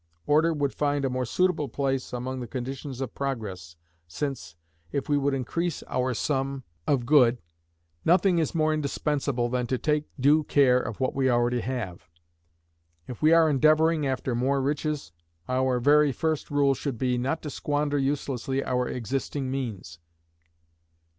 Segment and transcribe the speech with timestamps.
[0.25, 3.75] Order would find a more suitable place among the conditions of Progress,
[4.07, 4.55] since,
[4.91, 7.37] if we would increase our sum of good,
[8.03, 12.09] nothing is more indispensable than to take due care of what we already have.
[13.07, 15.11] If we are endeavouring after more riches,
[15.47, 19.99] our very first rule should be, not to squander uselessly our existing means.